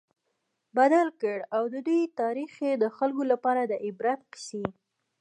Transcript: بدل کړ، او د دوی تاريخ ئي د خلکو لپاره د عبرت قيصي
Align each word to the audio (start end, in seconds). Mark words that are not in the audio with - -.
بدل 0.77 1.07
کړ، 1.21 1.37
او 1.55 1.63
د 1.73 1.75
دوی 1.87 2.01
تاريخ 2.19 2.51
ئي 2.63 2.71
د 2.79 2.85
خلکو 2.97 3.23
لپاره 3.31 3.61
د 3.65 3.73
عبرت 3.85 4.19
قيصي 4.33 4.65